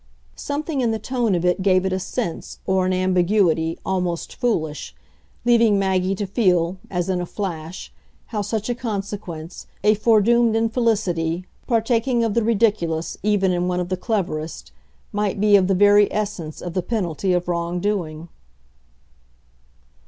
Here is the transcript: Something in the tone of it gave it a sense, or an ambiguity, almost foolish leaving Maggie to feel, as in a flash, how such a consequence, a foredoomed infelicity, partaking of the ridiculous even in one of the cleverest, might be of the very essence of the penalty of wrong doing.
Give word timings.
Something 0.35 0.81
in 0.81 0.89
the 0.89 0.97
tone 0.97 1.35
of 1.35 1.45
it 1.45 1.61
gave 1.61 1.85
it 1.85 1.93
a 1.93 1.99
sense, 1.99 2.57
or 2.65 2.87
an 2.87 2.91
ambiguity, 2.91 3.77
almost 3.85 4.35
foolish 4.35 4.95
leaving 5.45 5.77
Maggie 5.77 6.15
to 6.15 6.25
feel, 6.25 6.77
as 6.89 7.07
in 7.07 7.21
a 7.21 7.25
flash, 7.27 7.93
how 8.33 8.41
such 8.41 8.67
a 8.67 8.73
consequence, 8.73 9.67
a 9.83 9.93
foredoomed 9.93 10.55
infelicity, 10.55 11.45
partaking 11.67 12.23
of 12.23 12.33
the 12.33 12.43
ridiculous 12.43 13.15
even 13.21 13.51
in 13.51 13.67
one 13.67 13.79
of 13.79 13.89
the 13.89 13.95
cleverest, 13.95 14.71
might 15.11 15.39
be 15.39 15.55
of 15.55 15.67
the 15.67 15.75
very 15.75 16.11
essence 16.11 16.63
of 16.63 16.73
the 16.73 16.81
penalty 16.81 17.31
of 17.31 17.47
wrong 17.47 17.79
doing. 17.79 18.27